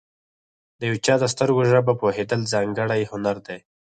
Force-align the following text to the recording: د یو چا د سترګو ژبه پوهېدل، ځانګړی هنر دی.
د 0.79 0.81
یو 0.89 0.97
چا 1.05 1.15
د 1.19 1.25
سترګو 1.33 1.61
ژبه 1.71 1.93
پوهېدل، 2.01 2.41
ځانګړی 2.53 3.01
هنر 3.11 3.37
دی. 3.47 3.59